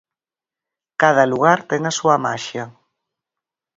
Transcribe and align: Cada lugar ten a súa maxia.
Cada 1.01 1.23
lugar 1.31 1.59
ten 1.69 1.81
a 1.91 1.93
súa 1.99 2.17
maxia. 2.25 2.65